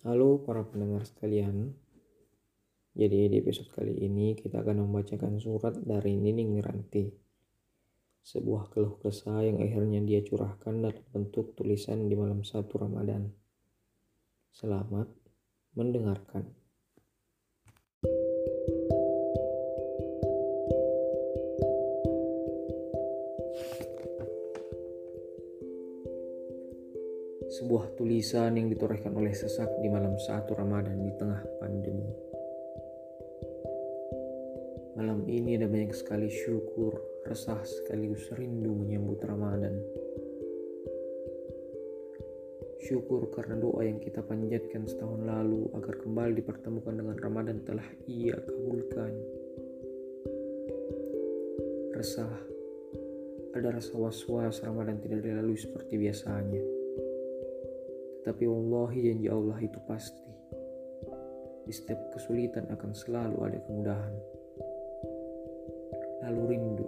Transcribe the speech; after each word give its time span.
Halo 0.00 0.40
para 0.40 0.64
pendengar 0.64 1.04
sekalian. 1.04 1.76
Jadi 2.96 3.28
di 3.28 3.36
episode 3.36 3.68
kali 3.68 4.00
ini 4.00 4.32
kita 4.32 4.64
akan 4.64 4.88
membacakan 4.88 5.36
surat 5.36 5.76
dari 5.76 6.16
Nining 6.16 6.56
Miranti. 6.56 7.04
Sebuah 8.24 8.72
keluh 8.72 8.96
kesah 8.96 9.44
yang 9.44 9.60
akhirnya 9.60 10.00
dia 10.00 10.24
curahkan 10.24 10.72
dalam 10.80 11.04
bentuk 11.12 11.52
tulisan 11.52 12.08
di 12.08 12.16
malam 12.16 12.40
satu 12.40 12.80
Ramadan. 12.80 13.28
Selamat 14.48 15.12
mendengarkan. 15.76 16.48
Sebuah 27.50 27.98
tulisan 27.98 28.54
yang 28.54 28.70
ditorehkan 28.70 29.10
oleh 29.10 29.34
sesak 29.34 29.66
di 29.82 29.90
malam 29.90 30.14
satu 30.22 30.54
Ramadan 30.54 31.02
di 31.02 31.10
tengah 31.18 31.42
pandemi. 31.58 32.06
Malam 34.94 35.26
ini 35.26 35.58
ada 35.58 35.66
banyak 35.66 35.90
sekali 35.90 36.30
syukur, 36.30 36.94
resah 37.26 37.58
sekaligus 37.66 38.30
rindu 38.38 38.70
menyambut 38.70 39.18
Ramadan. 39.26 39.82
Syukur 42.86 43.34
karena 43.34 43.58
doa 43.58 43.82
yang 43.82 43.98
kita 43.98 44.22
panjatkan 44.22 44.86
setahun 44.86 45.26
lalu 45.26 45.66
agar 45.74 45.98
kembali 46.06 46.38
dipertemukan 46.38 47.02
dengan 47.02 47.18
Ramadan 47.18 47.66
telah 47.66 47.88
ia 48.06 48.38
kabulkan. 48.38 49.10
Resah, 51.98 52.30
ada 53.58 53.74
rasa 53.74 53.90
was-was 53.98 54.62
Ramadan 54.62 55.02
tidak 55.02 55.26
dilalui 55.26 55.58
seperti 55.58 55.98
biasanya. 55.98 56.79
Tapi 58.20 58.44
wallahi 58.44 59.08
janji 59.08 59.26
Allah 59.32 59.56
itu 59.64 59.80
pasti. 59.88 60.28
Di 61.64 61.72
setiap 61.72 62.12
kesulitan 62.12 62.68
akan 62.68 62.90
selalu 62.92 63.36
ada 63.46 63.58
kemudahan. 63.64 64.14
Lalu 66.28 66.42
rindu. 66.52 66.86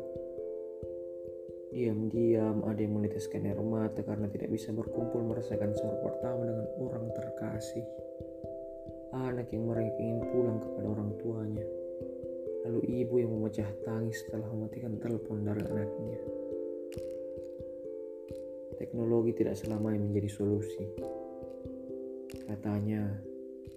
Diam-diam 1.72 2.68
ada 2.68 2.76
yang 2.84 3.00
meneteskan 3.00 3.48
air 3.48 3.56
mata 3.64 4.04
karena 4.04 4.28
tidak 4.28 4.52
bisa 4.52 4.76
berkumpul 4.76 5.24
merasakan 5.24 5.72
sahur 5.72 6.04
pertama 6.04 6.44
dengan 6.44 6.68
orang 6.84 7.08
terkasih. 7.16 7.84
Anak 9.16 9.48
yang 9.56 9.72
mereka 9.72 9.96
ingin 9.96 10.20
pulang 10.36 10.60
kepada 10.60 10.86
orang 10.92 11.10
tuanya. 11.16 11.64
Lalu 12.68 12.80
ibu 13.02 13.14
yang 13.24 13.32
memecah 13.32 13.68
tangis 13.88 14.20
setelah 14.20 14.52
mematikan 14.52 15.00
telepon 15.00 15.48
dari 15.48 15.64
anaknya. 15.64 16.20
Teknologi 18.76 19.32
tidak 19.32 19.56
selamanya 19.56 20.04
menjadi 20.04 20.28
solusi. 20.28 20.84
Katanya, 22.32 23.04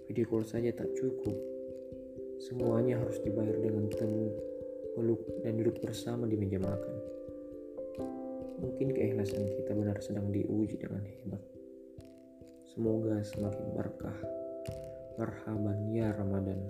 video 0.08 0.24
call 0.24 0.48
saja 0.48 0.72
tak 0.72 0.88
cukup. 0.96 1.36
Semuanya 2.40 2.96
harus 2.96 3.20
dibayar 3.20 3.52
dengan 3.60 3.84
temu, 3.92 4.32
peluk, 4.96 5.20
dan 5.44 5.60
duduk 5.60 5.76
bersama 5.84 6.24
di 6.24 6.40
meja 6.40 6.56
makan. 6.56 6.96
Mungkin 8.56 8.96
keikhlasan 8.96 9.44
kita 9.52 9.76
benar 9.76 10.00
sedang 10.00 10.32
diuji 10.32 10.80
dengan 10.80 11.04
hebat. 11.04 11.42
Semoga 12.72 13.20
semakin 13.20 13.66
berkah. 13.76 14.18
Marhaban 15.20 15.92
ya 15.92 16.12
Ramadan. 16.16 16.60